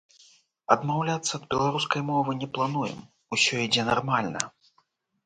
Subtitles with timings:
[0.75, 2.97] Адмаўляцца ад беларускай мовы не плануем,
[3.39, 4.41] усё ідзе нармальна.